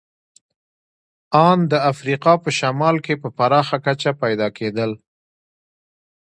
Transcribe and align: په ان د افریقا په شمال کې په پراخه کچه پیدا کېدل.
په 1.29 1.37
ان 1.51 1.59
د 1.71 1.73
افریقا 1.91 2.33
په 2.43 2.49
شمال 2.59 2.95
کې 3.05 3.13
په 3.21 3.27
پراخه 3.37 3.77
کچه 3.85 4.11
پیدا 4.23 4.47
کېدل. 4.57 4.91